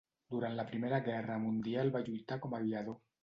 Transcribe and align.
Durant 0.35 0.55
la 0.59 0.63
Primera 0.71 0.99
Guerra 1.09 1.37
Mundial 1.45 1.93
va 1.97 2.03
lluitar 2.09 2.39
com 2.47 2.57
a 2.59 2.63
aviador. 2.65 2.99